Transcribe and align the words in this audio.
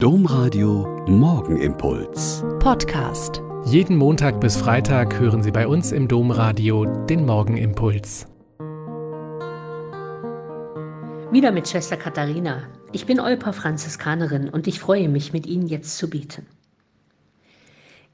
Domradio 0.00 1.04
Morgenimpuls. 1.08 2.44
Podcast. 2.60 3.42
Jeden 3.64 3.96
Montag 3.96 4.40
bis 4.40 4.56
Freitag 4.56 5.18
hören 5.18 5.42
Sie 5.42 5.50
bei 5.50 5.66
uns 5.66 5.90
im 5.90 6.06
Domradio 6.06 6.84
den 7.06 7.26
Morgenimpuls. 7.26 8.28
Wieder 11.32 11.50
mit 11.50 11.68
Schwester 11.68 11.96
Katharina. 11.96 12.62
Ich 12.92 13.06
bin 13.06 13.18
Olpa 13.18 13.50
Franziskanerin 13.50 14.48
und 14.48 14.68
ich 14.68 14.78
freue 14.78 15.08
mich, 15.08 15.32
mit 15.32 15.48
Ihnen 15.48 15.66
jetzt 15.66 15.98
zu 15.98 16.08
beten. 16.08 16.46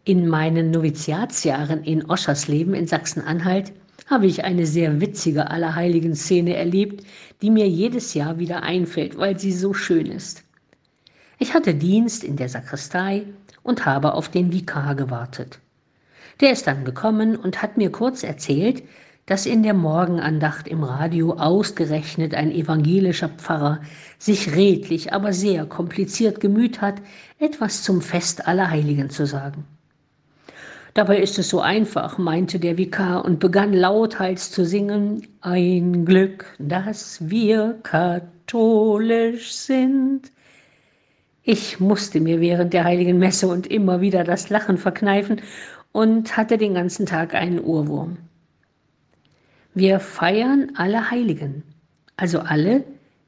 In 0.04 0.26
meinen 0.26 0.70
Noviziatsjahren 0.70 1.84
in 1.84 2.06
Oschersleben 2.06 2.72
in 2.72 2.86
Sachsen-Anhalt 2.86 3.74
habe 4.06 4.24
ich 4.24 4.42
eine 4.42 4.64
sehr 4.64 5.02
witzige 5.02 5.50
Allerheiligen-Szene 5.50 6.56
erlebt, 6.56 7.04
die 7.42 7.50
mir 7.50 7.68
jedes 7.68 8.14
Jahr 8.14 8.38
wieder 8.38 8.62
einfällt, 8.62 9.18
weil 9.18 9.38
sie 9.38 9.52
so 9.52 9.74
schön 9.74 10.06
ist. 10.06 10.44
Ich 11.38 11.54
hatte 11.54 11.74
Dienst 11.74 12.24
in 12.24 12.36
der 12.36 12.48
Sakristei 12.48 13.24
und 13.62 13.86
habe 13.86 14.14
auf 14.14 14.28
den 14.28 14.52
Vikar 14.52 14.94
gewartet. 14.94 15.58
Der 16.40 16.52
ist 16.52 16.66
dann 16.66 16.84
gekommen 16.84 17.36
und 17.36 17.62
hat 17.62 17.76
mir 17.76 17.90
kurz 17.90 18.22
erzählt, 18.22 18.82
dass 19.26 19.46
in 19.46 19.62
der 19.62 19.74
Morgenandacht 19.74 20.68
im 20.68 20.84
Radio 20.84 21.32
ausgerechnet 21.34 22.34
ein 22.34 22.50
evangelischer 22.52 23.30
Pfarrer 23.30 23.80
sich 24.18 24.54
redlich, 24.54 25.12
aber 25.12 25.32
sehr 25.32 25.64
kompliziert 25.64 26.40
gemüht 26.40 26.82
hat, 26.82 26.96
etwas 27.38 27.82
zum 27.82 28.02
Fest 28.02 28.46
aller 28.46 28.70
Heiligen 28.70 29.08
zu 29.08 29.26
sagen. 29.26 29.64
Dabei 30.92 31.18
ist 31.18 31.38
es 31.38 31.48
so 31.48 31.60
einfach, 31.60 32.18
meinte 32.18 32.60
der 32.60 32.76
Vikar 32.78 33.24
und 33.24 33.40
begann 33.40 33.72
lauthals 33.72 34.52
zu 34.52 34.64
singen, 34.64 35.26
ein 35.40 36.04
Glück, 36.04 36.44
dass 36.58 37.28
wir 37.28 37.78
katholisch 37.82 39.52
sind. 39.52 40.30
Ich 41.46 41.78
musste 41.78 42.20
mir 42.20 42.40
während 42.40 42.72
der 42.72 42.84
heiligen 42.84 43.18
Messe 43.18 43.46
und 43.48 43.66
immer 43.66 44.00
wieder 44.00 44.24
das 44.24 44.48
Lachen 44.48 44.78
verkneifen 44.78 45.42
und 45.92 46.38
hatte 46.38 46.56
den 46.56 46.72
ganzen 46.72 47.04
Tag 47.04 47.34
einen 47.34 47.60
Ohrwurm. 47.60 48.16
Wir 49.74 50.00
feiern 50.00 50.72
alle 50.76 51.10
Heiligen, 51.10 51.62
also 52.16 52.38
alle, 52.38 52.82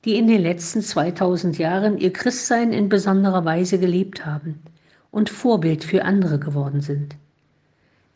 die 0.06 0.16
in 0.16 0.28
den 0.28 0.40
letzten 0.40 0.80
2000 0.80 1.58
Jahren 1.58 1.98
ihr 1.98 2.12
Christsein 2.12 2.72
in 2.72 2.88
besonderer 2.88 3.44
Weise 3.44 3.78
gelebt 3.78 4.24
haben 4.24 4.62
und 5.10 5.28
Vorbild 5.28 5.84
für 5.84 6.04
andere 6.06 6.38
geworden 6.38 6.80
sind. 6.80 7.16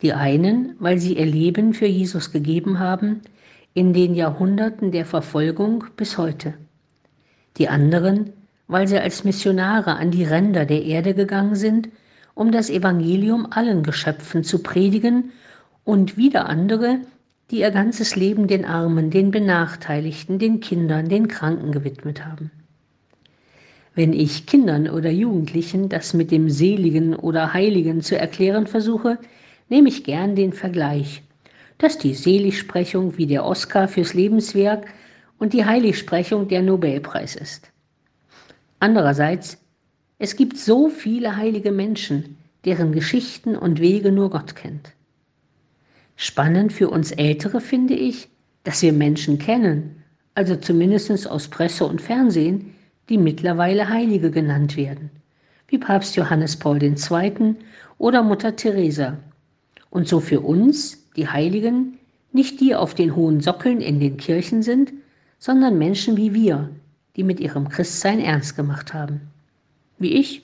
Die 0.01 0.15
einen, 0.15 0.77
weil 0.79 0.99
sie 0.99 1.19
ihr 1.19 1.27
Leben 1.27 1.75
für 1.75 1.87
Jesus 1.87 2.33
gegeben 2.33 2.79
haben, 2.79 3.21
in 3.75 3.93
den 3.93 4.15
Jahrhunderten 4.15 4.93
der 4.93 5.05
Verfolgung 5.05 5.85
bis 5.97 6.17
heute. 6.17 6.55
Die 7.59 7.69
anderen, 7.69 8.33
weil 8.71 8.87
sie 8.87 8.99
als 8.99 9.25
Missionare 9.25 9.97
an 9.97 10.13
die 10.13 10.25
Ränder 10.25 10.65
der 10.65 10.85
Erde 10.85 11.15
gegangen 11.15 11.57
sind, 11.57 11.89
um 12.35 12.53
das 12.53 12.71
Evangelium 12.71 13.49
allen 13.51 13.83
Geschöpfen 13.83 14.45
zu 14.45 14.63
predigen, 14.63 15.33
und 15.85 16.17
wieder 16.17 16.49
andere, 16.49 17.01
die 17.51 17.61
ihr 17.61 17.71
ganzes 17.71 18.15
Leben 18.15 18.47
den 18.47 18.65
Armen, 18.65 19.11
den 19.11 19.33
Benachteiligten, 19.33 20.39
den 20.39 20.61
Kindern, 20.61 21.09
den 21.09 21.27
Kranken 21.27 21.73
gewidmet 21.73 22.25
haben. 22.25 22.53
Wenn 23.95 24.13
ich 24.13 24.47
Kindern 24.47 24.89
oder 24.89 25.11
Jugendlichen 25.11 25.89
das 25.89 26.15
mit 26.15 26.31
dem 26.31 26.49
Seligen 26.49 27.17
oder 27.17 27.53
Heiligen 27.53 28.03
zu 28.03 28.17
erklären 28.17 28.69
versuche, 28.69 29.19
nehme 29.69 29.89
ich 29.89 30.05
gern 30.05 30.37
den 30.37 30.53
Vergleich, 30.53 31.23
dass 31.79 31.99
die 31.99 32.15
Seligsprechung 32.15 33.17
wie 33.17 33.27
der 33.27 33.45
Oscar 33.45 33.89
fürs 33.89 34.15
Lebenswerk 34.15 34.87
und 35.39 35.55
die 35.55 35.65
Heiligsprechung 35.65 36.47
der 36.47 36.63
Nobelpreis 36.63 37.35
ist. 37.35 37.70
Andererseits, 38.81 39.59
es 40.19 40.37
gibt 40.37 40.57
so 40.57 40.89
viele 40.89 41.37
heilige 41.37 41.71
Menschen, 41.71 42.39
deren 42.65 42.93
Geschichten 42.93 43.55
und 43.55 43.79
Wege 43.79 44.11
nur 44.11 44.31
Gott 44.31 44.57
kennt. 44.57 44.93
Spannend 46.17 46.73
für 46.73 46.89
uns 46.89 47.13
Ältere 47.13 47.61
finde 47.61 47.95
ich, 47.95 48.29
dass 48.65 48.83
wir 48.83 48.93
Menschen 48.93 49.39
kennen, 49.39 50.03
also 50.35 50.57
zumindest 50.57 51.29
aus 51.29 51.49
Presse 51.49 51.85
und 51.85 52.01
Fernsehen, 52.01 52.75
die 53.11 53.19
mittlerweile 53.19 53.89
Heilige 53.89 54.31
genannt 54.31 54.77
werden, 54.77 55.11
wie 55.69 55.79
Papst 55.79 56.17
Johannes 56.17 56.57
Paul 56.57 56.83
II. 56.83 57.57
oder 57.99 58.23
Mutter 58.23 58.57
Teresa. 58.57 59.19
Und 59.91 60.09
so 60.09 60.21
für 60.21 60.41
uns, 60.41 61.07
die 61.17 61.29
Heiligen, 61.29 61.99
nicht 62.33 62.61
die 62.61 62.75
auf 62.75 62.95
den 62.95 63.15
hohen 63.15 63.41
Sockeln 63.41 63.83
in 63.83 64.01
den 64.01 64.17
Kirchen 64.17 64.63
sind, 64.63 64.93
sondern 65.39 65.77
Menschen 65.77 66.17
wie 66.17 66.33
wir, 66.33 66.71
die 67.21 67.25
mit 67.25 67.39
ihrem 67.39 67.69
Christsein 67.69 68.19
ernst 68.19 68.57
gemacht 68.57 68.95
haben. 68.95 69.21
Wie 69.99 70.15
ich 70.15 70.43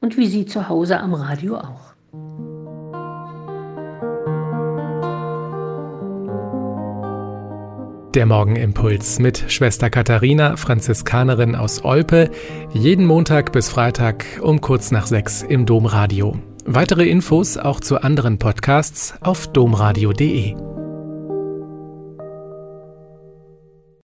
und 0.00 0.16
wie 0.16 0.26
Sie 0.26 0.46
zu 0.46 0.68
Hause 0.68 0.98
am 0.98 1.14
Radio 1.14 1.58
auch. 1.58 1.94
Der 8.16 8.26
Morgenimpuls 8.26 9.20
mit 9.20 9.44
Schwester 9.46 9.90
Katharina, 9.90 10.56
Franziskanerin 10.56 11.54
aus 11.54 11.84
Olpe, 11.84 12.32
jeden 12.72 13.06
Montag 13.06 13.52
bis 13.52 13.68
Freitag 13.68 14.24
um 14.42 14.60
kurz 14.60 14.90
nach 14.90 15.06
sechs 15.06 15.44
im 15.44 15.66
Domradio. 15.66 16.36
Weitere 16.64 17.06
Infos 17.08 17.56
auch 17.56 17.78
zu 17.78 18.02
anderen 18.02 18.40
Podcasts 18.40 19.14
auf 19.20 19.46
domradio.de. 19.52 20.67